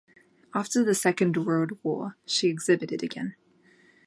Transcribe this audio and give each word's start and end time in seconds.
After 0.55 0.83
the 0.83 0.95
Second 0.95 1.37
World 1.37 1.77
War 1.83 2.17
she 2.25 2.47
exhibited 2.47 3.03
again. 3.03 3.35